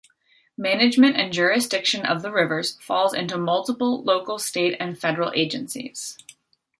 [0.57, 6.17] Management and jurisdiction of the rivers falls into multiple local, State and Federal agencies.